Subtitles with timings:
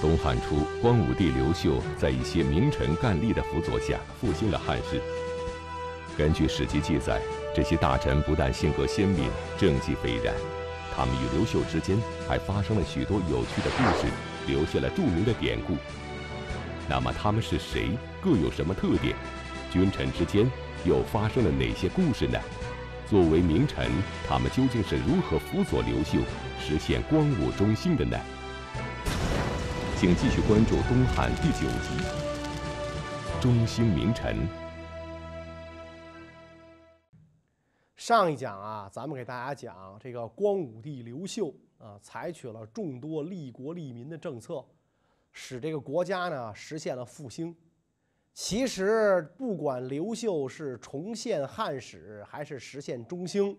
[0.00, 5.00] 东汉初，光武帝刘秀在一些名臣干吏的辅佐下复兴了汉室。
[6.16, 7.20] 根据史记记载，
[7.54, 10.34] 这些大臣不但性格鲜明、政绩斐然，
[10.96, 14.10] 他们与刘秀之间还发生了许多有趣的故事，
[14.46, 15.76] 留下了著名的典故。
[16.88, 17.90] 那么他们是谁？
[18.22, 19.14] 各有什么特点？
[19.70, 20.50] 君臣之间
[20.84, 22.38] 又发生了哪些故事呢？
[23.06, 23.90] 作为名臣，
[24.26, 26.18] 他们究竟是如何辅佐刘秀，
[26.58, 28.18] 实现光武中兴的呢？
[30.00, 32.02] 请继续关注东汉第九集
[33.42, 34.34] 《中兴名臣》。
[37.96, 44.64] 上一讲啊，咱们给大家讲这个光武帝刘秀啊，采取了众多利国利民的政策，
[45.32, 47.54] 使这个国家呢实现了复兴。
[48.32, 53.54] 其实，不管刘秀是重现汉史，还是实现中兴，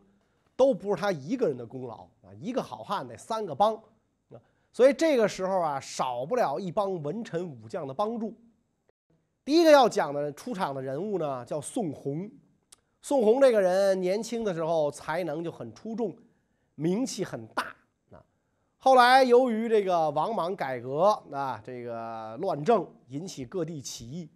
[0.55, 2.34] 都不是他一个人的功劳啊！
[2.40, 3.80] 一个好汉得三个帮。
[4.74, 8.34] 所以这个时候啊，少不了一帮文臣武将的帮助。
[9.44, 12.30] 第一个要讲的出场的人物呢，叫宋弘。
[13.02, 16.16] 宋弘这个人年轻的时候才能就很出众，
[16.76, 17.76] 名气很大
[18.12, 18.24] 啊。
[18.77, 24.30] 后来由于这个王莽改革啊，这个乱政引起各地起义，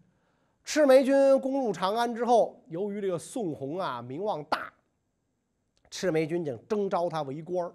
[0.64, 4.74] 赤眉军攻入长安之后，由于这个宋弘啊名望大，
[5.92, 7.74] 赤眉军就征召他为官儿。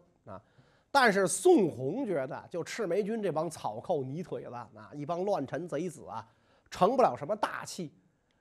[0.91, 6.27] 但是宋弘觉得，就赤眉军这帮草寇、泥腿子啊，一帮乱臣贼子啊，
[6.71, 7.93] 成不了什么大器，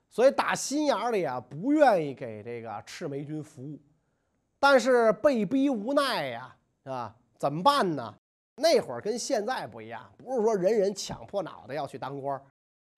[0.10, 3.80] 所以打心眼里啊，不愿意给这个赤眉军服务。
[4.60, 8.14] 但是被逼无奈呀，啊，怎么办呢？
[8.56, 12.42] 那会儿跟现在不一样，不是说人人抢破脑袋要去当官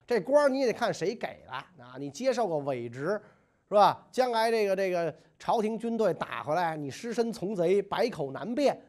[0.06, 1.96] 这官你也得看谁给的啊。
[1.98, 3.20] 你接受个伪职，
[3.68, 4.04] 是吧？
[4.10, 8.80] 将来这个这个朝廷军队打回来，你失身从贼，百口难辩。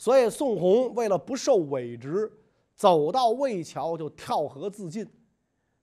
[0.00, 2.32] 所以宋弘为了不受委职，
[2.74, 5.06] 走到魏桥就跳河自尽。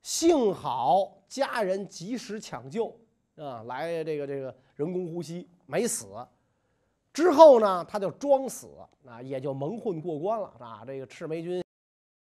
[0.02, 2.88] 幸好家人及时抢救，
[3.36, 6.08] 啊，来这个这个人工呼吸，没死。
[7.14, 8.70] 之后呢，他就装死，
[9.06, 10.52] 啊，也就蒙混过关了。
[10.58, 11.64] 啊，这个赤眉军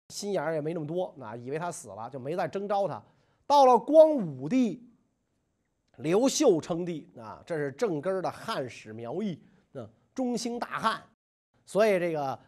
[0.09, 3.03] 心眼儿也没那么多，啊，以为他死了，就没再征召他。
[3.47, 4.88] 到了光武帝，
[5.97, 9.41] 刘秀称帝，啊，这是正根的汉史苗裔，
[9.73, 11.01] 啊，中兴大汉。
[11.69, 12.40] 所以这个，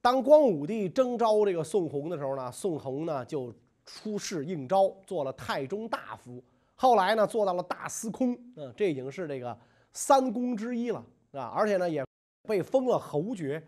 [0.00, 3.52] 当光武帝征召这个宋弘的时候呢，宋弘呢就
[3.84, 6.42] 出仕应召，做了太中大夫。
[6.76, 9.54] 后来呢，做到了大司空，嗯，这已经是这个
[9.92, 12.02] 三公之一了，啊，而且呢也
[12.48, 13.62] 被封了侯爵，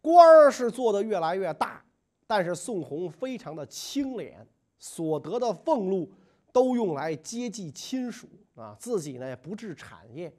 [0.00, 1.84] 官儿是做的越来越大。
[2.28, 4.46] 但是宋弘非常的清廉，
[4.78, 6.08] 所得的俸禄
[6.52, 10.32] 都用来接济亲属，啊，自己呢也不置产业。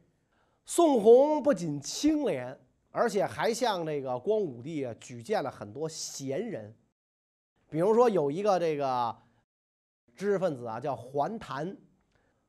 [0.66, 2.58] 宋弘不仅清廉。
[2.98, 6.76] 而且还向这个光武帝啊举荐了很多贤人，
[7.70, 9.16] 比如说有一个这个
[10.16, 11.78] 知识分子啊叫桓谭，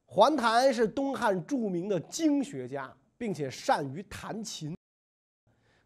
[0.07, 4.75] 桓谭是东汉著名的经学家，并且善于弹琴，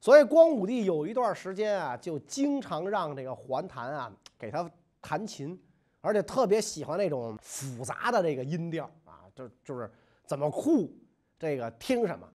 [0.01, 5.61] 所以光武帝有一段时间啊就经常让这个桓谭啊给他弹琴，
[6.01, 9.91] 而且特别喜欢那种复杂的这个音调啊，就就是
[10.25, 10.89] 怎么酷
[11.37, 12.32] 这个听什么。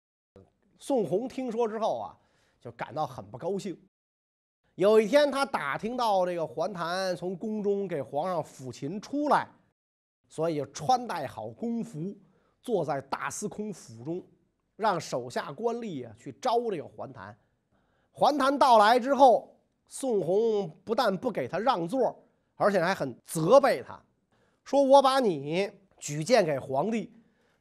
[0.77, 2.17] 宋弘听说之后啊，
[2.59, 3.77] 就感到很不高兴。
[4.75, 9.47] 有一天，他打听到这个桓谭从宫中给皇上抚琴出来，
[10.27, 12.13] 所以穿戴好宫服，
[12.61, 14.21] 坐在大司空府中，
[14.75, 17.37] 让手下官吏啊去招这个桓谭。
[18.11, 19.55] 桓谭到来之后，
[19.87, 22.21] 宋弘不但不给他让座，
[22.55, 23.97] 而且还很责备他，
[24.65, 27.14] 说我把你举荐给皇帝。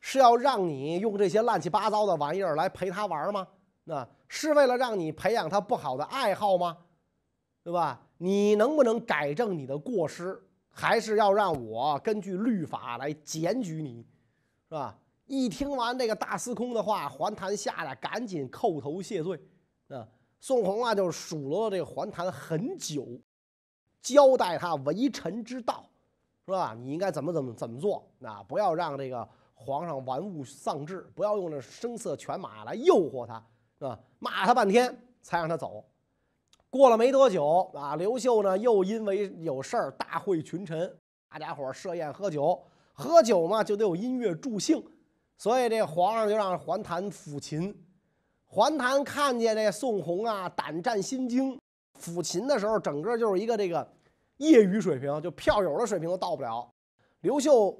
[0.06, 3.48] 是要让你用这些乱七八糟的玩意儿来陪他玩吗？
[3.84, 6.76] 那是为了让你培养他不好的爱好吗？
[7.62, 7.98] 对吧？
[8.18, 10.38] 你能不能改正你的过失？
[10.68, 14.06] 还是要让我根据律法来检举你，
[14.68, 14.94] 是吧？
[15.24, 19.40] 一听完这个大司空的话，桓谭吓得赶紧叩头谢罪。
[19.88, 20.06] 啊，
[20.38, 23.08] 宋弘啊就数落这个桓谭很久，
[24.02, 25.88] 交代他为臣之道，
[26.44, 26.76] 是吧？
[26.78, 28.06] 你应该怎么怎么怎么做？
[28.20, 29.26] 啊，不要让这个。
[29.54, 33.42] 皇上玩物丧志，不要用那声色犬马来诱惑他，
[33.78, 33.98] 是吧？
[34.18, 35.82] 骂他半天才让他走。
[36.68, 40.92] 过了没多久啊，刘秀呢又因为有事儿大会群臣，
[41.28, 42.60] 大家伙设宴喝酒，
[42.92, 44.84] 喝酒嘛就得有音乐助兴，
[45.38, 47.74] 所以这皇上就让桓谭抚琴。
[48.44, 51.58] 桓谭看见这宋弘啊胆战心惊，
[52.00, 53.88] 抚琴的时候整个就是一个这个
[54.36, 56.68] 业余水平，就票友的水平都到不了。
[57.20, 57.76] 刘秀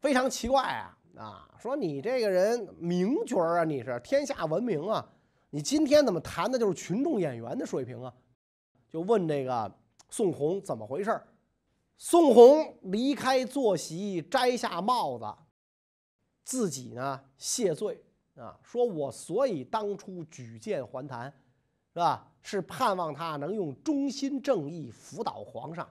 [0.00, 0.97] 非常奇怪啊。
[1.18, 5.04] 啊，说你这个人名角儿啊，你是天下闻名啊，
[5.50, 8.14] 你今天怎么谈的就是群众演员的水平啊？
[8.88, 9.70] 就问这个
[10.08, 11.20] 宋弘怎么回事
[11.96, 15.26] 宋弘离开坐席，摘下帽子，
[16.44, 18.00] 自己呢谢罪
[18.36, 21.24] 啊，说我所以当初举荐还谭，
[21.92, 22.30] 是吧？
[22.42, 25.86] 是盼望他能用忠心正义辅导皇上。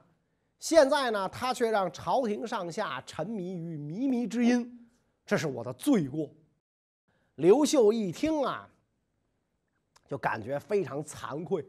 [0.58, 4.87] 现在呢，他却让朝廷上下沉迷于靡靡之音，
[5.28, 6.28] 这是我的罪过。
[7.36, 8.68] 刘秀一听啊，
[10.08, 11.64] 就感觉非常惭愧，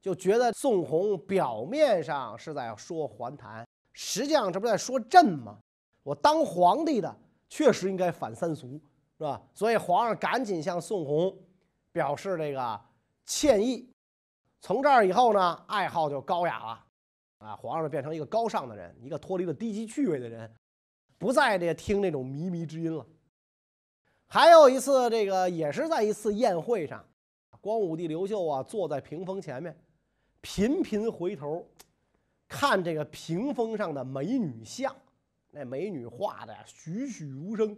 [0.00, 5.58] 就觉得宋弘表面上是在说还谈，实际上这不在说朕吗？
[6.02, 7.18] 我当皇帝的
[7.48, 8.80] 确实应该反三俗，
[9.16, 9.42] 是吧？
[9.54, 11.36] 所以皇上赶紧向宋弘
[11.92, 12.80] 表示这个
[13.24, 13.90] 歉意。
[14.60, 16.86] 从这儿以后呢，爱好就高雅了。
[17.38, 20.54] 啊，皇上变成一个高尚的人，一个脱离了低级趣味的人，
[21.20, 23.06] 不再这听那种靡靡之音了。
[24.26, 27.04] 还有一次，这个也是在一次宴会上，
[27.60, 29.78] 光武帝刘秀啊坐在屏风前面，
[30.40, 31.68] 频频回头
[32.48, 34.96] 看这个屏风上的美女像，
[35.50, 37.76] 那美女画的栩栩如生，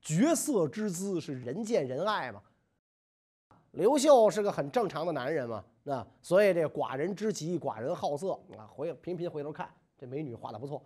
[0.00, 2.42] 绝色之姿是人见人爱嘛。
[3.70, 5.64] 刘秀是个很正常的男人嘛。
[5.84, 10.84] 那所以这寡人之极，寡人好色啊，回频频回头看这美女画的不错。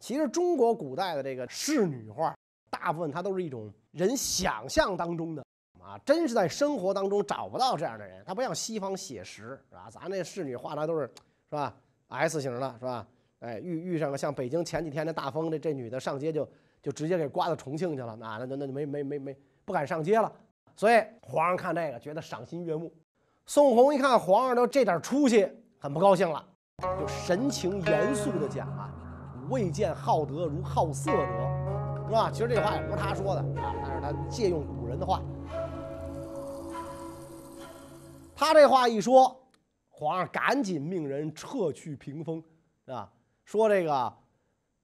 [0.00, 2.34] 其实中国古代的这个仕女画，
[2.70, 5.44] 大部分它都是一种人想象当中的
[5.80, 8.22] 啊，真是在生活当中找不到这样的人。
[8.26, 9.88] 它不像西方写实是吧？
[9.90, 11.02] 咱那仕女画的都是
[11.50, 11.76] 是吧
[12.08, 13.06] ？S 型的是吧？
[13.40, 16.48] 哎，遇遇上了像北京前几天的大风，这这女的上街就
[16.82, 20.32] 就直接给刮到重庆去了，那那那就没没没没不敢上街了。
[20.76, 22.92] 所以皇上看这个觉得赏心悦目。
[23.46, 25.46] 宋弘一看皇上都这点出息，
[25.78, 26.46] 很不高兴了，
[26.98, 28.94] 就神情严肃地讲啊
[29.50, 35.20] ：“未见好德如好色者，是吧？”其实这话也不是他说的啊，但是他借用古人的话。
[38.34, 39.38] 他这话一说，
[39.90, 42.42] 皇上赶紧命人撤去屏风，
[42.86, 43.12] 啊，
[43.44, 44.12] 说这个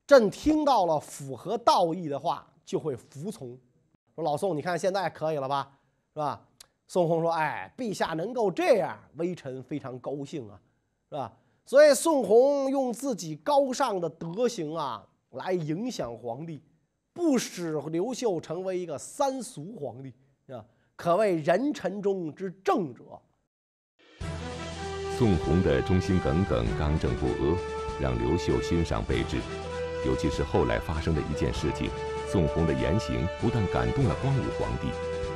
[0.07, 3.59] 朕听到了符合道义的话就会服从。
[4.15, 5.71] 说老宋，你看现在可以了吧，
[6.13, 6.43] 是吧？
[6.87, 10.61] 宋弘说：“哎，陛下能够这样，微臣非常高兴啊，
[11.09, 11.33] 是吧？
[11.67, 16.63] 所以宋弘用自己高尚的德行啊，来影响皇帝，
[17.13, 20.15] 不使刘秀成为一个三俗皇帝
[20.53, 20.65] 啊，
[20.95, 23.03] 可谓人臣中之正者。”
[25.19, 27.59] 宋弘的忠心耿耿、刚正不阿，
[28.01, 29.39] 让刘秀欣赏备至。
[30.07, 31.91] 尤其是后来发生的一件事情，
[32.31, 34.87] 宋弘的言行不但感动了光武皇帝。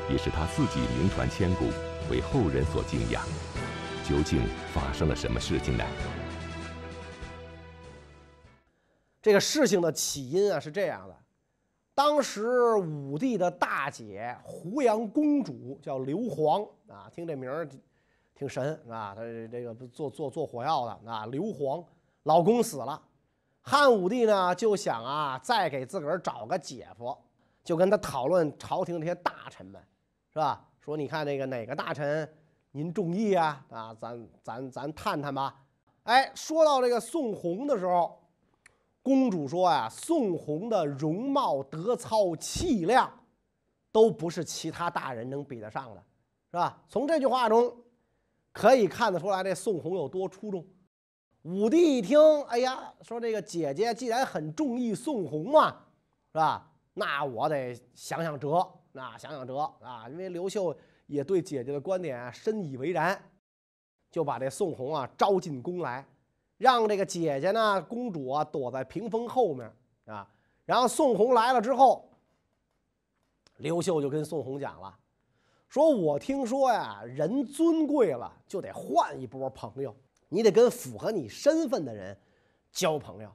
[0.09, 1.65] 也是他自己名传千古，
[2.09, 3.25] 为后人所敬仰。
[4.09, 4.43] 究竟
[4.75, 5.85] 发生了什么事情呢？
[9.23, 11.17] 这个事情的起因啊是这样的：
[11.95, 17.69] 当时武帝的大姐胡杨公主叫刘皇啊，听这名儿
[18.35, 21.27] 挺神啊，她这个做做做火药的啊。
[21.27, 21.85] 刘皇
[22.23, 23.01] 老公死了，
[23.61, 27.17] 汉武帝呢就想啊，再给自个儿找个姐夫，
[27.63, 29.81] 就跟他讨论朝廷这些大臣们。
[30.33, 30.65] 是吧？
[30.79, 32.33] 说你看那个哪个大臣
[32.71, 33.67] 您中意啊？
[33.69, 35.55] 啊，咱咱咱探探吧。
[36.05, 38.20] 哎，说到这个宋弘的时候，
[39.03, 43.11] 公主说呀，宋弘的容貌、德操、气量，
[43.91, 46.03] 都不是其他大人能比得上的，
[46.51, 46.83] 是吧？
[46.89, 47.75] 从这句话中
[48.53, 50.65] 可以看得出来，这宋弘有多出众。
[51.43, 55.71] 武帝一听，哎呀，说这个姐姐既然很中意宋弘嘛，
[56.33, 56.71] 是吧？
[56.95, 58.67] 那我得想想辙。
[58.93, 63.17] 那想想辙啊，因为刘秀也对姐姐的观点深以为然，
[64.11, 66.05] 就把这宋弘啊招进宫来，
[66.61, 69.73] 让这个姐姐呢公主啊躲在屏风后面
[70.05, 70.29] 啊。
[70.67, 72.07] 然后宋弘来了之后，
[73.57, 74.95] 刘秀就跟宋弘讲了，
[75.71, 79.97] 说我听说呀，人尊贵了就得换一波朋友，
[80.29, 82.15] 你得跟符合你身份的人
[82.71, 83.33] 交朋友，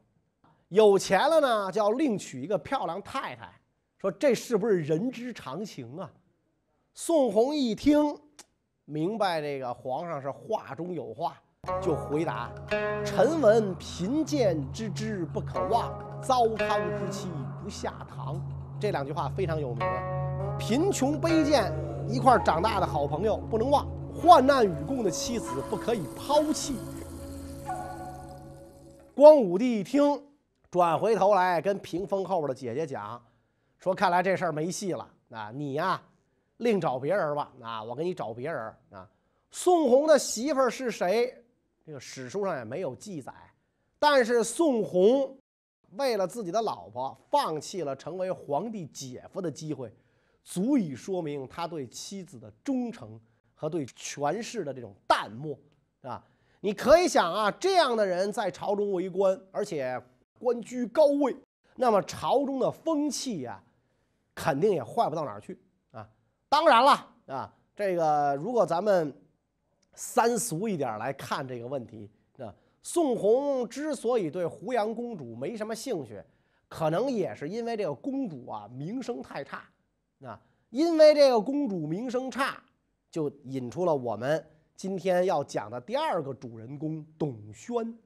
[0.68, 3.52] 有钱了呢就要另娶一个漂亮太太。
[3.98, 6.14] 说这是不是人之常情啊？
[6.94, 8.16] 宋弘一听，
[8.86, 11.42] 明白这个皇上是话中有话，
[11.82, 12.50] 就回答
[13.06, 17.30] ：“臣闻贫贱之知不可忘，糟糠之妻
[17.64, 18.42] 不下堂。”
[18.80, 19.88] 这两句话非常有名。
[20.60, 21.72] 贫穷卑贱
[22.08, 26.78] 一块长大的好朋友不能忘，患难与共的妻子不可以抛弃。
[29.16, 30.22] 光武帝一听，
[30.70, 33.22] 转回头来跟屏风后边的姐姐讲。
[33.80, 35.52] 说看来这事儿没戏了啊！
[35.54, 36.02] 你呀，
[36.58, 37.84] 另找别人吧啊！
[37.84, 39.08] 我给你找别人啊！
[39.52, 41.34] 宋弘的媳妇儿是谁？
[41.86, 43.32] 这个史书上也没有记载。
[44.00, 45.38] 但是宋弘
[45.92, 49.94] 为了自己的老婆，放弃了成为皇帝姐夫的机会，
[50.44, 53.20] 足以说明他对妻子的忠诚
[53.54, 55.58] 和对权势的这种淡漠
[56.02, 56.24] 啊！
[56.60, 60.02] 你可以想啊，这样的人在朝中为官，而且
[60.40, 61.36] 官居高位，
[61.76, 63.64] 那么朝中的风气呀，
[64.34, 65.60] 肯定也坏不到哪儿去
[65.92, 66.08] 啊。
[66.50, 69.16] 当然了啊，这个如果咱们
[69.96, 76.22] 三俗一点来看这个问题啊，宋弘之所以对胡杨公主没什么兴趣，
[76.68, 79.64] 可能也是因为这个公主啊名声太差
[80.22, 80.40] 啊。
[80.72, 82.62] 因为这个公主名声差，
[83.10, 87.98] 就引出了我们今天要讲的第二个主人公董宣。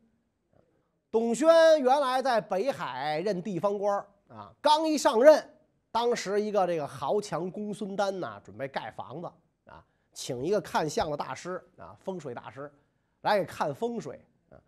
[1.10, 1.48] 董宣
[1.81, 5.43] 原来在北海任地方官啊，刚一上任，
[5.91, 9.31] 当时一个这个豪强公孙丹呐，准备盖房子，
[10.19, 12.69] 请一个看相的大师啊，风水大师
[13.21, 14.59] 来给看风水啊。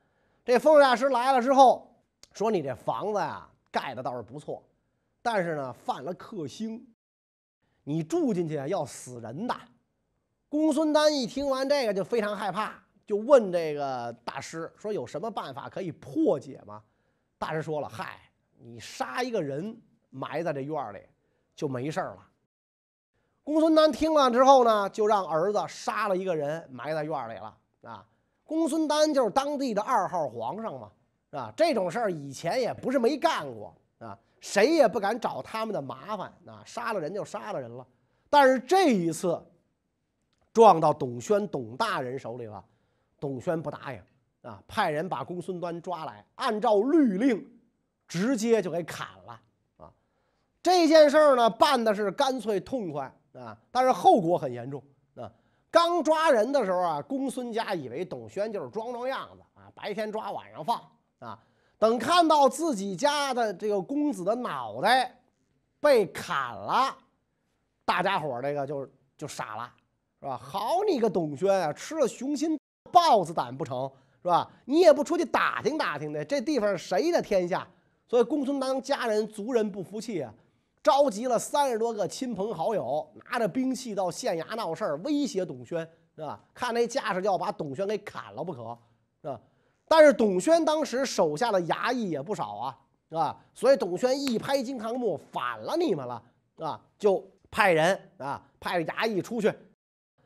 [0.46, 1.94] 这风水大师来了之后，
[2.32, 4.64] 说你这房子呀盖的倒是不错，
[5.22, 6.82] 但是呢犯了克星。
[7.84, 9.54] 你住进去要死人的。
[10.48, 16.82] 公孙丹一听完这个就非常害怕，就问这个大师说：“有什么办法可以破解吗？”
[17.38, 18.22] 大师说了：“嗨，
[18.58, 19.78] 你杀一个人
[20.12, 21.00] 埋在这院里
[21.54, 22.26] 就没事了。”
[23.52, 27.58] 公孙丹听了之后呢，就让儿子杀了一个人埋在院里了。
[27.82, 28.06] 啊，
[28.46, 30.92] 公孙丹就是当地的二号皇上嘛，
[31.32, 34.18] 啊，这种事儿以前也不是没干过啊。
[34.40, 36.64] 谁也不敢找他们的麻烦啊！
[36.66, 37.86] 杀了人就杀了人了，
[38.30, 39.40] 但是这一次
[40.54, 42.64] 撞到董宣董大人手里了，
[43.20, 44.02] 董宣不答应
[44.50, 47.46] 啊，派人把公孙端抓来，按照律令
[48.08, 49.40] 直接就给砍了
[49.78, 49.92] 啊！
[50.64, 54.82] 这件事儿呢办的是干脆痛快啊，但是后果很严重
[55.16, 55.32] 啊！
[55.70, 60.82] 刚抓人的时候啊，公孙家以为董宣就是装装样子啊，白天抓晚上放
[61.20, 61.40] 啊。
[61.80, 65.20] 等看到自己家的这个公子的脑袋
[65.80, 66.96] 被砍了，
[67.86, 69.74] 大家伙这个就就傻了，
[70.20, 70.38] 是吧？
[70.38, 72.60] 好你个董宣啊，吃了雄心
[72.92, 73.90] 豹子胆不成，
[74.22, 74.52] 是吧？
[74.66, 77.68] 你也不出去打听打听的，这地方谁的天下？
[78.08, 80.34] 所以公孙当家人族人不服气啊，
[80.84, 86.40] 召集了三十多个亲朋好友，拿着兵器到县衙闹事儿，威胁董宣，是吧？
[86.54, 88.78] 看那架势就要把董宣给砍了不可，
[89.22, 89.40] 是吧？
[89.88, 92.78] 但是董宣当时手下的衙役也不少啊，
[93.10, 96.24] 啊，所以董宣一拍惊堂木，反了你们了
[96.58, 99.54] 啊，就派人啊，派衙役出去，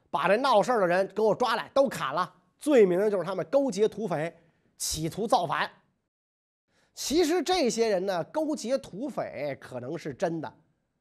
[0.09, 4.33] 把这闹事的人给我抓来，都砍了，罪名就是他们勾结土匪，
[4.77, 5.69] 企图造反。
[6.95, 10.51] 其实这些人呢，勾结土匪可能是真的，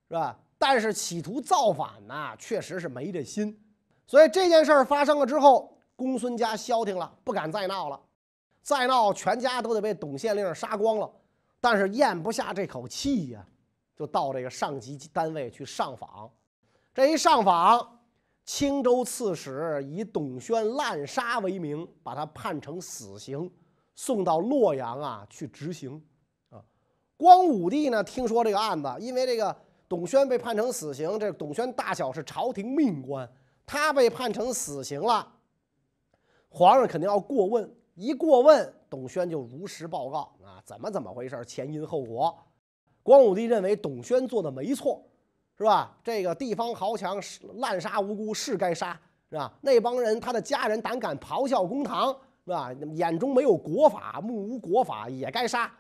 [0.09, 0.39] 是吧？
[0.59, 3.57] 但是企图造反呢，确实是没这心。
[4.07, 8.01] 所以这件事儿发生了之后，公孙家消停了，不敢再闹了。
[8.61, 11.11] 再闹，全家都得被董县令杀光了。
[11.61, 13.47] 但是咽不下这口气呀，
[13.97, 16.31] 就到这个上级单位去上访。
[16.93, 18.01] 这一上访，
[18.45, 23.51] 青州刺史以董宣滥杀为名，把他判成死刑，
[23.95, 26.03] 送到洛阳啊去执行。
[26.51, 26.63] 啊，
[27.17, 29.57] 光武帝呢，听说这个案子，因为这个
[29.89, 33.29] 董宣被判成死刑，这董宣大小是朝廷命官，
[33.65, 35.27] 他被判成死刑了，
[36.49, 37.73] 皇上肯定要过问。
[37.95, 42.37] 一过问，董宣就如实报告啊，怎么怎么回事，前因后果。
[43.05, 45.01] 光武帝认为董宣做的没错，
[45.57, 45.97] 是吧？
[46.03, 47.23] 这个地方豪强
[47.59, 49.53] 滥杀无辜是该杀，是吧？
[49.61, 52.73] 那帮人他的家人胆敢咆哮公堂，是吧？
[52.93, 55.73] 眼中没有国法，目无国法也该杀，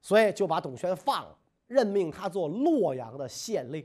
[0.00, 3.84] 所以就把董宣放了，任命他做洛阳的县令。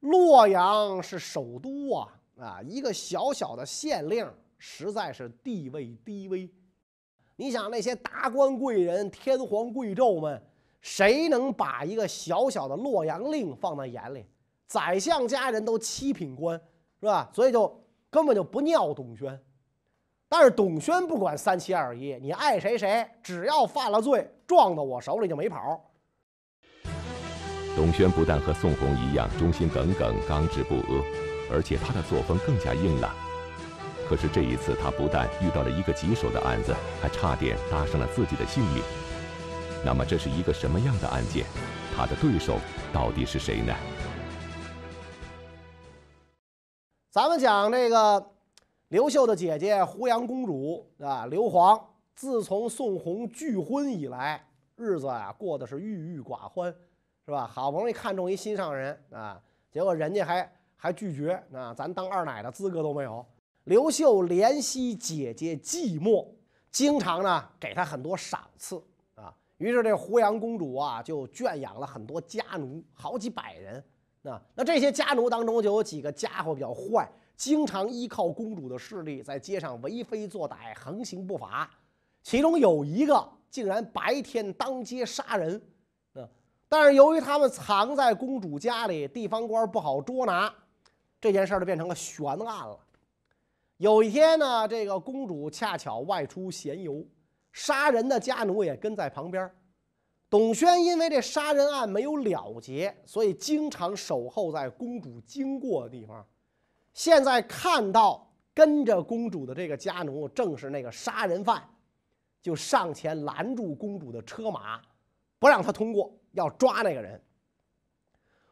[0.00, 6.48] 洛阳是首都啊，啊，一个小小的县令，实在是地位低微。
[7.36, 10.42] 你想那些达官贵人、天皇贵胄们，
[10.80, 14.24] 谁能把一个小小的洛阳令放在眼里？
[14.66, 16.58] 宰相家人都七品官，
[17.00, 17.30] 是吧？
[17.34, 19.38] 所以就根本就不尿董宣。
[20.30, 25.82] 但是董宣不管三七二十一，你爱谁谁，只要犯了罪，撞到我手里就没跑。
[27.74, 31.02] 董宣不但和宋弘一样忠心耿耿、刚直不阿，
[31.50, 33.14] 而且他的作风更加硬朗。
[34.06, 38.82] 可是这一次，他不但遇到了一个棘手的案子，还差点搭上了自己的性命。
[39.82, 41.46] 那么，这是一个什么样的案件？
[41.96, 42.58] 他的对手
[42.92, 43.74] 到底是谁呢？
[47.10, 48.30] 咱们讲这个
[48.88, 51.78] 刘秀的姐姐胡杨公主啊，刘皇，
[52.14, 54.42] 自从宋弘拒婚以来，
[54.76, 56.74] 日子啊过得是郁郁寡欢，
[57.26, 57.46] 是吧？
[57.46, 59.38] 好不容易看中一心上人啊，
[59.70, 63.22] 结果人家还还拒绝啊，咱当二奶的资格都没有。
[63.64, 66.26] 刘秀怜惜姐姐寂寞，
[66.70, 68.82] 经常呢给她很多赏赐
[69.14, 69.36] 啊。
[69.58, 73.84] 于是这胡杨公主啊就圈养了很多家奴，好几百人
[74.22, 74.40] 啊。
[74.54, 77.06] 那这些家奴当中就有几个家伙比较坏，
[77.38, 81.70] 经常依靠公主的势力在街上为非作歹、横行不法。
[82.20, 85.62] 其中有一个竟然白天当街杀人，
[86.14, 86.28] 啊！
[86.68, 90.52] 但是由于他们藏在公主家里，地方官不好捉拿，
[91.20, 92.76] 这件事儿就变成了悬案了。
[93.76, 97.06] 有一天呢，这个公主恰巧外出闲游，
[97.52, 99.48] 杀人的家奴也跟在旁边。
[100.28, 106.26] 董宣因为这杀人案没有了结，所以经常守候在公主经过的地方。
[106.98, 111.62] 现在看到跟着公主的这个家奴正是那个杀人犯，
[112.42, 114.82] 就上前拦住公主的车马，
[115.38, 117.22] 不让她通过，要抓那个人。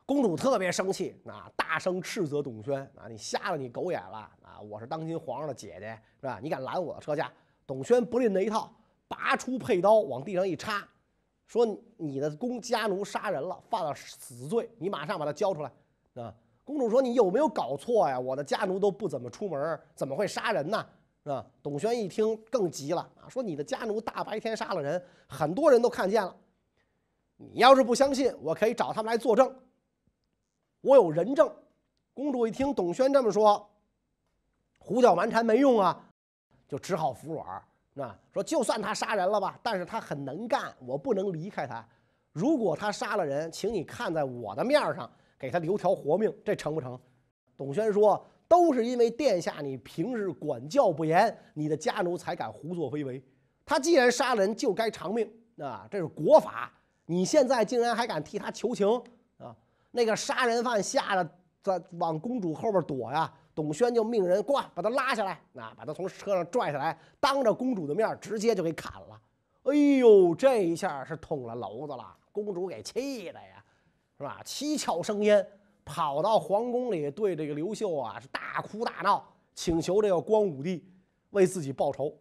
[0.05, 4.19] 公主特别生气，啊，大声斥责董宣：“啊，你瞎了你狗眼了！
[4.43, 6.39] 啊，我是当今皇上的姐姐，是吧？
[6.41, 7.29] 你敢拦我的车驾？”
[7.67, 8.73] 董宣不吝那一套，
[9.09, 10.87] 拔出佩刀往地上一插。
[11.49, 15.73] 说你的公家奴杀人了，犯了死罪，你马上把他交出来
[16.23, 16.33] 啊！
[16.67, 18.19] 公主说：“你有没有搞错呀？
[18.19, 20.85] 我的家奴都不怎么出门，怎么会杀人呢？”
[21.23, 21.47] 啊！
[21.63, 26.35] 董宣一听更急了啊，说：“你的家奴大白天杀了人，很多人都看见了。
[27.37, 29.55] 你要是不相信，我可以找他们来作证。
[30.81, 31.49] 我有人证。”
[32.13, 33.65] 公主一听董宣这么说，
[34.79, 36.05] 胡搅蛮缠没用啊，
[36.67, 37.63] 就只好服软。
[37.93, 41.87] 那说就算他杀人了吧，但是他很能干，我不能离开他。
[42.33, 46.99] 如果他杀了人，请你看在我的面上给他留条活命，这成不成？
[47.57, 53.23] 董宣说：“都是因为殿下你平日管教不严，你的家奴才敢胡作非为。
[53.65, 56.73] 他既然杀人，就该偿命啊，这是国法。
[57.07, 58.89] 你现在竟然还敢替他求情
[59.39, 59.55] 啊？
[59.91, 61.31] 那个杀人犯吓得
[61.63, 69.19] 在往公主后边躲呀。”董宣就命人过把他拉下来，啊，把他从车上拽下来，当着公主的面直接就给砍了。
[69.63, 73.56] 哎呦，这一下是捅了娄子了，公主给气的呀，
[74.19, 74.41] 是吧？
[74.45, 75.47] 七窍生烟，
[75.85, 80.85] 跑到皇宫里对这个刘秀啊是大哭大闹，请求这个光武帝
[81.31, 82.17] 为自己报仇。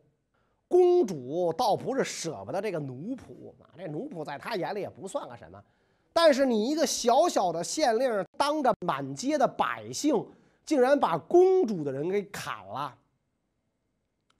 [0.68, 5.64] 公主倒不是舍不得这个奴仆啊，这奴仆在她眼里也不算个什么，
[6.12, 10.26] 但是你一个小小的县令，当着满街的百姓。
[10.66, 12.98] 竟然把公主的人给砍了，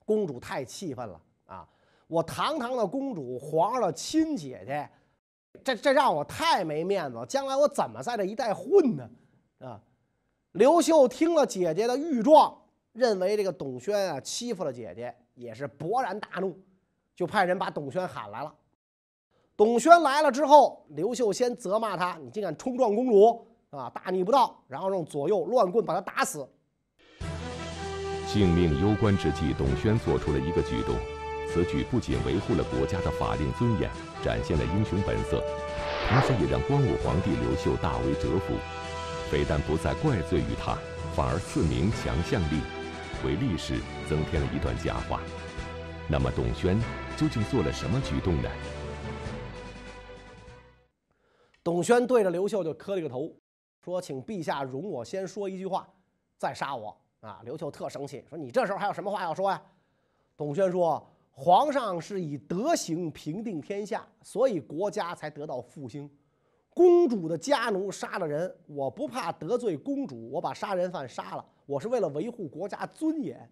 [0.04, 1.68] 公主太气愤了啊！
[2.08, 4.90] 我堂堂的公主，皇上的亲姐姐，
[5.66, 7.26] 这这让我太没面子了。
[7.26, 9.10] 将来我怎么在这一带混呢？
[9.58, 9.80] 啊！
[10.52, 12.56] 刘秀听了姐姐的御状，
[12.92, 16.56] 认为这个董宣啊欺负了姐姐，也是勃然大怒，
[17.16, 18.54] 就派人把董宣喊来了。
[19.56, 26.48] 董宣来了之后，刘秀先责骂他：“你竟敢冲撞公主！”啊，大逆不道，然后用左右乱棍把他打死。
[28.26, 30.94] 性命攸关之际，董宣做出了一个举动，
[31.56, 33.90] 此举不仅维护了国家的法令尊严，
[34.22, 35.42] 展现了英雄本色，
[36.06, 38.52] 同时也让光武皇帝刘秀大为折服，
[39.30, 40.76] 非但不再怪罪于他，
[41.14, 42.60] 反而赐名强项力，
[43.24, 45.22] 为历史增添了一段佳话。
[46.06, 46.78] 那么，董宣
[47.16, 48.50] 究竟做了什么举动呢？
[51.64, 53.34] 董宣对着刘秀就磕了个头。
[53.82, 55.88] 说，请陛下容我先说一句话，
[56.36, 57.40] 再杀我啊！
[57.44, 59.62] 刘秀特生气，说你这时候还有什么话要说呀？
[60.36, 66.10] 董宣说，皇上是以德行平定天下，所以国家才得到复兴。
[66.70, 73.46] 公主的家奴杀了人，我不怕得罪公主，我把杀人犯杀了，我是为了维护国家尊严。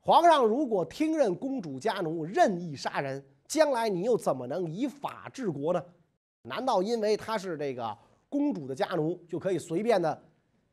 [0.00, 5.80] 皇上如果听任公主家奴任意杀人，将来你又怎么能以法治国呢？
[6.42, 7.96] 难道因为他是这个？
[8.28, 10.22] 公主的家奴就可以随便的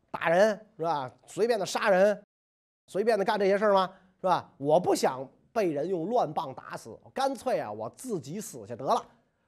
[0.09, 1.13] 打人是吧？
[1.27, 2.19] 随便的杀人，
[2.87, 3.87] 随便的干这些事儿吗？
[4.19, 4.51] 是吧？
[4.57, 9.01] 我不想被人用乱棒打死，干脆啊，我自己死去得了。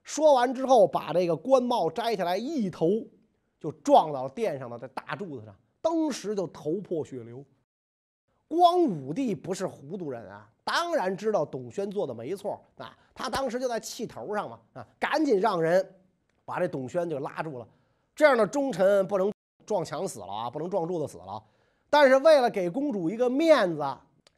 [0.04, 3.06] 说完之后，把这个官帽摘下来，一头
[3.60, 7.44] 就撞到殿上的这大柱子上，当时就头破血流。
[8.48, 15.86] 光武帝不是糊涂人啊，当然知道董宣做的没错啊，他当时就在气头上嘛啊，赶紧让人
[16.46, 17.68] 把这董宣就拉住了。
[18.16, 19.30] 这样的忠臣不能
[19.66, 21.44] 撞墙死了啊，不能撞柱子死了。
[21.90, 23.86] 但是为了给公主一个面子，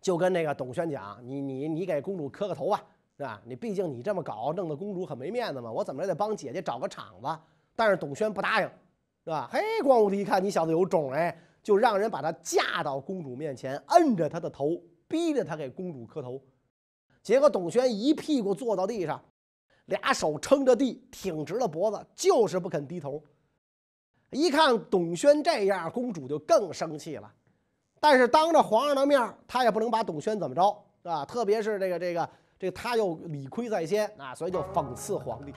[0.02, 2.84] 就跟那个董宣讲：“你你你给公主磕个头吧，
[3.18, 3.42] 是吧？
[3.46, 5.72] 你毕竟你这么搞，弄得公主很没面子嘛。
[5.72, 7.28] 我怎么也得帮姐姐找个场子。”
[7.76, 8.68] 但是董宣不答应，
[9.24, 9.50] 是吧？
[9.52, 16.42] 嘿，光武帝一看你小子有种哎，就让人把他架到公主面前，摁着他的头，逼着他给公主磕头。
[17.22, 19.22] 结果董宣一屁股坐到地上，
[19.86, 23.22] 俩手撑着地，挺直了脖子，就是不肯低头。
[24.32, 27.34] 一看董宣这样，公主就更生气了。
[28.00, 31.26] 但是当着皇上的面，他也不能把董宣怎么着，啊？
[31.26, 35.54] 特别是这个这个这个，他又理亏在先啊，所以就讽刺皇帝，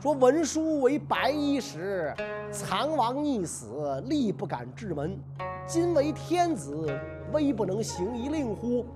[0.00, 2.14] 说文书为白衣时，
[2.50, 5.18] 藏王逆死，力不敢至门；
[5.66, 6.98] 今为天子，
[7.32, 8.86] 威不能行一令乎？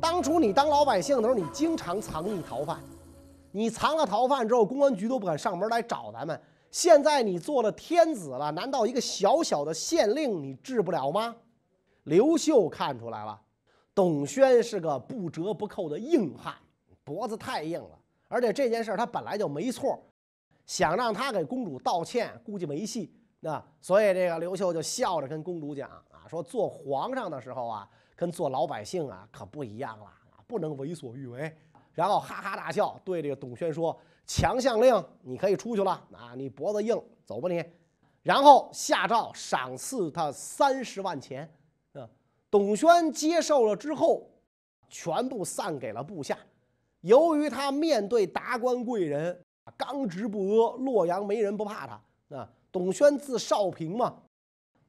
[0.00, 2.78] 当初你当老百姓的时候，你经常藏匿逃犯，
[3.52, 6.38] 你藏了逃犯之后，公安局都不敢上门来找咱们。
[6.70, 11.36] 现在你做了天子了，难道一个小小的县令你治不了吗？
[12.04, 13.40] 刘秀看出来了，
[13.94, 16.54] 董宣是个不折不扣的硬汉，
[17.04, 20.02] 脖子太硬了，而且这件事他本来就没错，
[20.66, 23.14] 想让他给公主道歉，估计没戏。
[23.40, 31.52] 那所以这个刘秀就笑着跟公主讲啊，说做皇上的时候啊，跟做老百姓啊可不一样了啊，不能为所欲为。
[31.92, 33.94] 然后哈哈大笑，对这个董宣说
[34.26, 37.62] ：“强项令，你可以出去了啊，你脖子硬，走吧你。”
[38.22, 41.52] 然后下诏赏赐他三十万钱。
[42.52, 44.28] 董宣接受了之后，
[44.90, 46.36] 全部散给了部下。
[47.00, 49.34] 由于他面对达官贵人，
[49.74, 52.46] 刚直不阿，洛阳没人不怕他啊。
[52.70, 54.14] 董宣字少平嘛，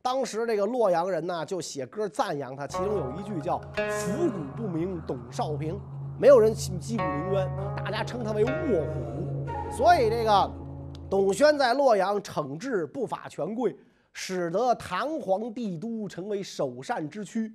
[0.02, 3.58] 当时这个洛阳人呢就写歌赞扬他，其中有一句叫
[3.90, 5.80] “伏古不明董少平”，
[6.20, 9.72] 没有人击鼓鸣冤，大家称他为卧虎。
[9.72, 10.52] 所以这个
[11.10, 13.74] 董宣在洛阳惩治不法权贵，
[14.14, 17.52] 使得唐皇帝都成为首善之区。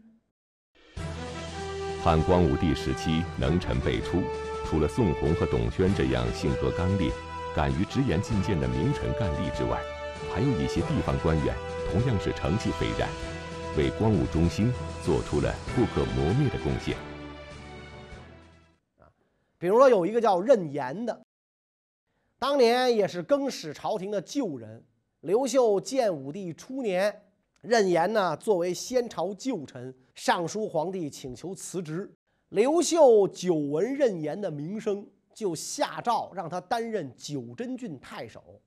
[2.02, 4.22] 汉光武帝时期，能臣辈出，
[4.66, 7.10] 除了宋弘和董宣这样性格刚烈、
[7.54, 9.80] 敢于直言进谏的名臣干吏之外，
[10.32, 11.54] 还有一些地方官员
[11.90, 13.08] 同样是成绩斐然，
[13.76, 14.72] 为光武中兴
[15.04, 16.96] 做出了不可磨灭的贡献。
[18.98, 19.06] 啊，
[19.58, 21.20] 比如说有一个叫任延的，
[22.38, 24.84] 当年也是更始朝廷的旧人。
[25.22, 27.12] 刘秀建武帝初年，
[27.60, 32.08] 任延呢作为先朝旧臣，上书皇帝请求辞职。
[32.50, 35.04] 刘秀久闻任延的名声，
[35.34, 38.60] 就下诏让他担任九真郡太守。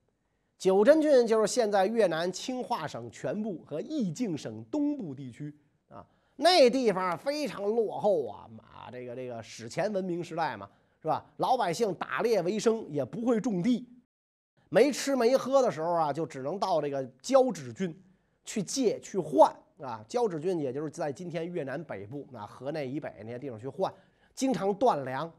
[0.58, 5.52] 九真郡就是现在越南清化省全部和义境省东部地区
[5.88, 10.68] 啊，那地方非常落后啊，啊，这个这个史前文明时代嘛，
[11.00, 11.24] 是吧？
[11.38, 13.88] 老百姓打猎为生，也不会种地，
[14.72, 17.94] 没吃没喝的时候啊，就只能到这个交趾郡
[18.42, 20.02] 去借去换啊。
[20.08, 23.92] 交趾郡也就是在今天越南北部啊河内以北那些地方去换，
[24.34, 25.30] 经常断粮。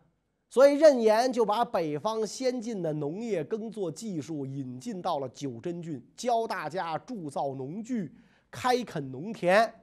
[0.49, 8.13] 所以任延就把北方先进的农业耕作技术引进到了九真郡，教大家铸造农具、
[8.51, 9.73] 开垦农田。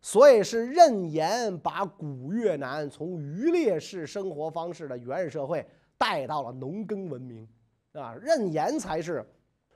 [0.00, 5.66] 所以是任延把古越南从渔猎式生活方式的原始社会
[5.98, 7.48] 带到了农耕文明，
[8.00, 9.26] 啊，任延才是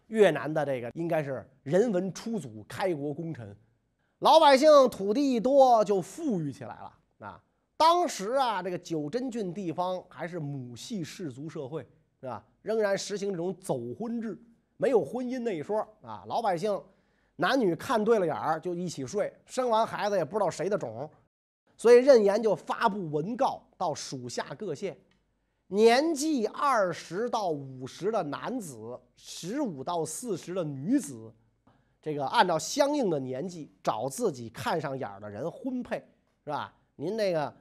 [0.08, 3.56] 越南的这个应该是人文初祖、开国功臣。
[4.20, 7.42] 老百姓土地一多，就富裕起来了啊。
[7.76, 11.82] 当时啊，这个九真郡地方还是母系氏族社会，
[12.20, 12.44] 是吧？
[12.60, 14.38] 仍然实行这种走婚制，
[14.76, 16.22] 没有婚姻那一说啊。
[16.26, 16.78] 老百姓
[17.36, 21.08] 男女看对了眼儿就一起睡，生完孩子也不知道谁的种，
[21.78, 24.94] 所以任延就发布文告到属下各县，
[25.72, 31.32] 年纪二十到五十的男子，十五到四十的女子，
[32.02, 36.04] 这个按照相应的年纪找自己看上眼的人婚配，
[36.44, 36.74] 是吧？
[36.96, 37.52] 您那个。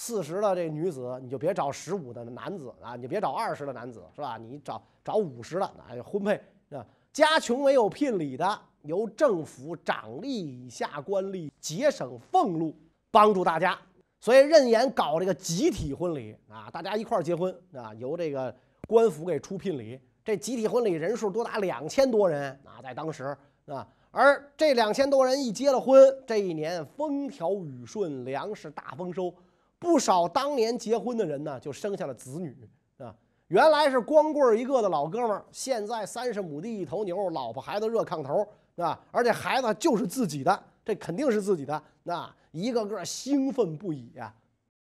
[0.00, 4.38] 四十的这女子，你就别找十五的男子啊，你别找二十的男子，是吧？
[4.38, 6.86] 你找找五十的啊，婚配啊。
[7.12, 12.76] 家穷没有聘礼的，由政府长吏以下官吏节省俸禄，
[13.10, 13.76] 帮助大家。
[14.20, 18.54] 所以任言搞这个集体婚礼啊，大家一块儿结婚啊，由这个
[18.86, 20.00] 官府给出聘礼。
[20.24, 29.32] 这集体婚礼人数多达两千多人啊，在当时啊，而这两千多人一结了婚，这一年风调雨顺，粮食大丰收。
[29.78, 33.14] 不少当年结婚的人呢，就生下了子女啊。
[33.46, 44.34] 原来是光棍一个的老哥们儿，现在三十亩地一头牛，老婆孩子热炕头啊，而且孩子就是自己的，这肯定是自己的，那一个个兴奋不已呀。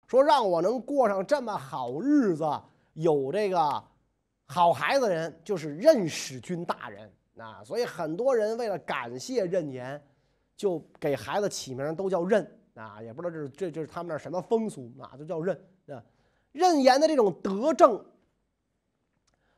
[0.06, 2.44] 说让我能过上这么好日子，
[2.94, 3.84] 有这个
[4.46, 7.64] 好孩子人就是任使君大人啊。
[7.64, 10.00] 所以很多人为了感谢任言，
[10.56, 12.48] 就给孩子起名都叫任。
[12.74, 16.02] 啊，也不知道这是这这是他们那什么风俗啊，就叫任啊。
[16.52, 18.04] 任言的这种德政，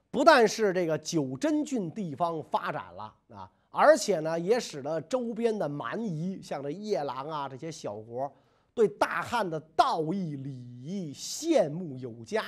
[0.09, 8.33] 不但是这个九真郡地方发展了啊，而且呢，也使得周边的蛮夷，像这夜郎啊这些小国，
[8.75, 12.45] 对大汉的道义礼仪羡慕有加，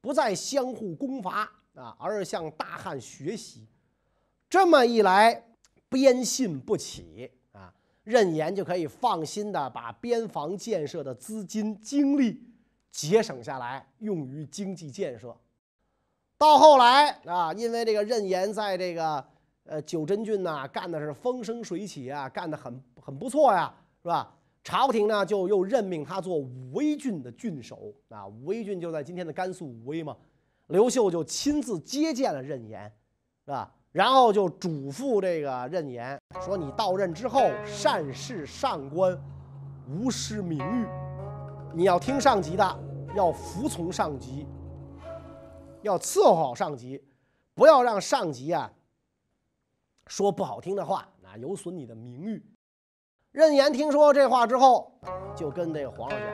[0.00, 3.66] 不再相互攻伐啊，而是向大汉学习。
[4.50, 5.44] 这么一来，
[5.88, 7.72] 边信不起啊。
[8.02, 12.42] 任延就可以放心的把边防建设的资金精力
[12.90, 15.36] 节省下来，用于经济建设。
[16.38, 19.22] 到后来啊，因为这个任延在这个
[19.68, 24.34] 呃九真郡呐干的是风生水起啊，干得很很不错呀，是吧？
[24.64, 30.16] 朝廷呢就又任命他做武威郡的郡守啊，武威郡就在今天的甘肃武威嘛。
[30.66, 32.84] 刘秀就亲自接见了任延，
[33.46, 33.72] 是吧？
[33.92, 39.18] 然后就嘱咐这个任延说：“你到任之后，善事上官，
[39.88, 40.86] 无失名誉。
[41.74, 42.80] 你要听上级的，
[43.16, 44.46] 要服从上级，
[45.80, 47.02] 要伺候好上级，
[47.54, 48.70] 不要让上级啊
[50.08, 52.44] 说不好听的话，啊，有损你的名誉。”
[53.30, 54.90] 任言听说这话之后，
[55.36, 56.28] 就跟这个皇上讲：“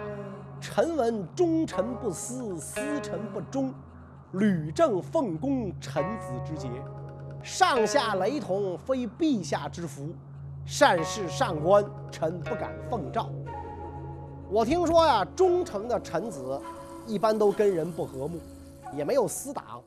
[0.60, 3.74] 臣闻忠臣不私，私臣不忠，
[4.32, 6.70] 履正奉公，臣子之节。”
[7.42, 10.08] 上下雷同，非陛下之福。
[10.64, 13.28] 善事上官，臣不敢奉诏。
[14.48, 16.58] 我听说呀，忠诚的臣子
[17.06, 18.40] 一般都跟人不和睦，
[18.94, 19.82] 也没有私党。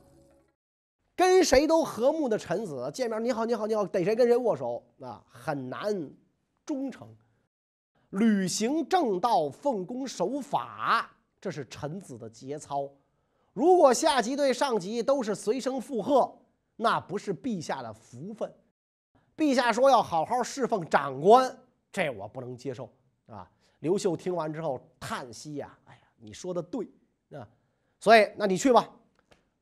[1.18, 6.08] 跟谁都和睦的臣子，见面你好你好你好，逮谁跟谁握手，啊，很难
[6.64, 7.12] 忠诚。
[8.10, 12.88] 履行正道，奉公守法，这是臣子的节操。
[13.52, 16.32] 如果下级对上级都是随声附和，
[16.76, 18.54] 那不是陛下的福分，
[19.36, 21.52] 陛下说要好好侍奉长官，
[21.90, 22.88] 这我不能接受
[23.26, 23.50] 啊！
[23.80, 26.88] 刘秀听完之后叹息呀：“哎呀，你说的对
[27.32, 27.44] 啊！
[27.98, 28.88] 所以，那你去吧。”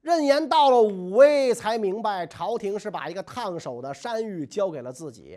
[0.06, 5.36] 任延到了武威，才明白朝廷是把一个烫手的山芋交给了自己。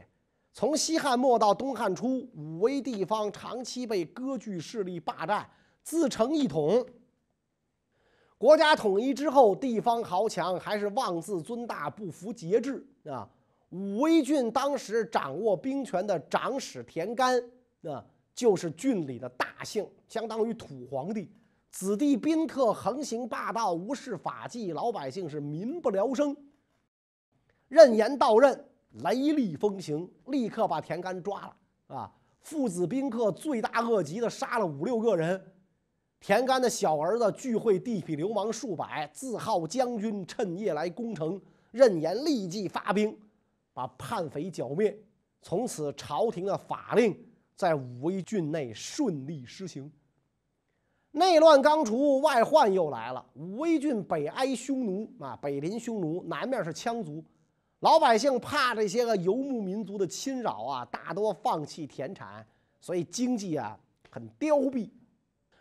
[0.54, 5.50] 从西汉末到东汉初，武威地方长期被割据势力霸占，
[5.82, 6.86] 自成一统。
[8.38, 13.28] 国家统一之后，地方豪强还是妄自尊大，不服节制啊！
[13.72, 17.42] 武威郡当时掌握兵权的长史田干
[17.82, 18.06] 啊，
[18.36, 21.32] 就是郡里的大姓，相当于土皇帝。
[21.72, 26.36] 子弟宾客横行霸道，无视法纪，老百姓是民不聊生。
[27.68, 28.66] 任言到任，
[29.04, 32.12] 雷厉风行，立刻把田干抓了啊！
[32.42, 35.40] 父子宾客罪大恶极的杀了五六个人。
[36.20, 41.40] 田干的小儿子聚会地痞流氓数百，自号将军，趁夜来攻城。
[41.72, 43.16] 任言立即发兵，
[43.74, 44.98] 把叛匪剿灭。
[45.42, 47.16] 从此，朝廷的法令
[47.56, 49.90] 在武威郡内顺利施行。
[51.12, 53.26] 内乱刚除，外患又来了。
[53.34, 57.24] 武威郡北挨匈奴啊，北临匈奴，南面是羌族。
[57.80, 62.46] 老百姓怕这些个游牧民族的侵扰啊，大多放弃田产，
[62.80, 63.78] 所以经济啊
[64.12, 64.90] 很凋敝。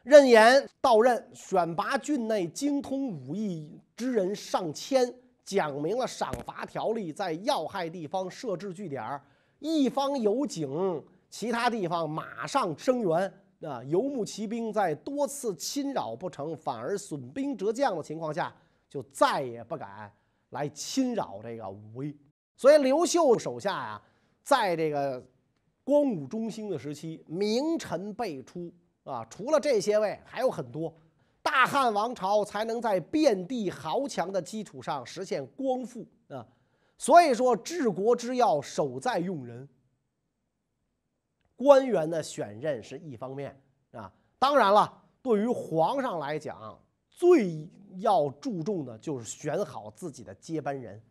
[0.02, 5.10] 任言到任，选拔郡内精通武艺之人上千，
[5.44, 9.20] 讲明了赏罚条例，在要害地方设置据点
[9.60, 13.32] 一方有警，其他地方马上声援。
[13.60, 18.54] 啊，游牧骑兵在多次侵扰不成，反而损兵折将的情况下，
[18.88, 20.12] 就再也不敢
[20.50, 22.16] 来侵扰这个武威。
[22.56, 24.02] 所以刘秀手下呀，
[24.42, 25.24] 在这个
[25.84, 28.72] 光武中兴的时期，名臣辈出。
[29.04, 30.94] 啊，除了这些位，还有很多，
[31.40, 36.46] 大汉王朝才能在遍地豪强的基础上实现光复啊。
[36.98, 39.66] 所以说，治国之要，守在用人。
[41.58, 51.02] 官员的选任是一方面啊，当然了，对于皇上来讲，最要注重的就是选好自己的接班人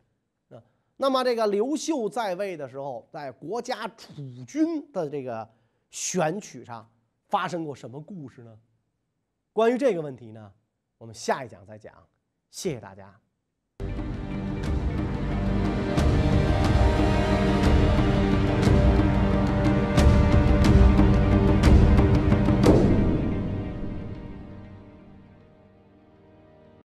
[0.50, 0.64] 啊。
[0.96, 4.14] 那么，这个刘秀在位的时候，在国家储
[4.48, 5.48] 君的这个
[5.92, 6.90] 选取上。
[7.30, 8.58] 发生过什么故事呢？
[9.52, 10.54] 关于这个问题呢，
[10.98, 11.94] 我们下一讲再讲。
[12.50, 13.20] 谢谢大家。